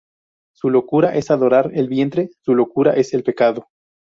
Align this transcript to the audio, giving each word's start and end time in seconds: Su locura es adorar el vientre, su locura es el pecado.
Su 0.55 0.71
locura 0.71 1.13
es 1.15 1.29
adorar 1.29 1.69
el 1.75 1.87
vientre, 1.87 2.31
su 2.39 2.55
locura 2.55 2.93
es 2.95 3.13
el 3.13 3.21
pecado. 3.21 3.67